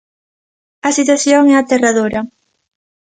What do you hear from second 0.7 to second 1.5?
A situación